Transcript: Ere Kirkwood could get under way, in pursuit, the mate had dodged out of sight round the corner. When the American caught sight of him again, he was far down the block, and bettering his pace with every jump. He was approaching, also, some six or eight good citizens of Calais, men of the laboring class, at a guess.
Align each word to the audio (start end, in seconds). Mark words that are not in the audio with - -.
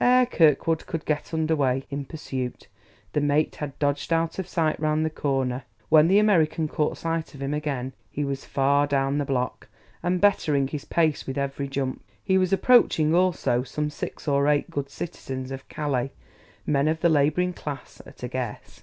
Ere 0.00 0.24
Kirkwood 0.24 0.86
could 0.86 1.04
get 1.04 1.34
under 1.34 1.54
way, 1.54 1.84
in 1.90 2.06
pursuit, 2.06 2.68
the 3.12 3.20
mate 3.20 3.56
had 3.56 3.78
dodged 3.78 4.14
out 4.14 4.38
of 4.38 4.48
sight 4.48 4.80
round 4.80 5.04
the 5.04 5.10
corner. 5.10 5.64
When 5.90 6.08
the 6.08 6.18
American 6.18 6.68
caught 6.68 6.96
sight 6.96 7.34
of 7.34 7.42
him 7.42 7.52
again, 7.52 7.92
he 8.10 8.24
was 8.24 8.46
far 8.46 8.86
down 8.86 9.18
the 9.18 9.26
block, 9.26 9.68
and 10.02 10.22
bettering 10.22 10.68
his 10.68 10.86
pace 10.86 11.26
with 11.26 11.36
every 11.36 11.68
jump. 11.68 12.02
He 12.24 12.38
was 12.38 12.50
approaching, 12.50 13.14
also, 13.14 13.62
some 13.62 13.90
six 13.90 14.26
or 14.26 14.48
eight 14.48 14.70
good 14.70 14.88
citizens 14.88 15.50
of 15.50 15.68
Calais, 15.68 16.12
men 16.64 16.88
of 16.88 17.00
the 17.00 17.10
laboring 17.10 17.52
class, 17.52 18.00
at 18.06 18.22
a 18.22 18.28
guess. 18.28 18.76